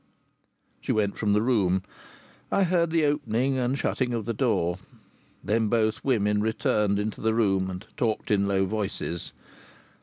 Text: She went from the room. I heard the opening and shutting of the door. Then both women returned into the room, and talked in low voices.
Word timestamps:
She 0.79 0.91
went 0.91 1.19
from 1.19 1.33
the 1.33 1.43
room. 1.43 1.83
I 2.51 2.63
heard 2.63 2.89
the 2.89 3.05
opening 3.05 3.59
and 3.59 3.77
shutting 3.77 4.15
of 4.15 4.25
the 4.25 4.33
door. 4.33 4.79
Then 5.43 5.67
both 5.67 6.03
women 6.03 6.41
returned 6.41 6.97
into 6.97 7.21
the 7.21 7.35
room, 7.35 7.69
and 7.69 7.85
talked 7.95 8.31
in 8.31 8.47
low 8.47 8.65
voices. 8.65 9.31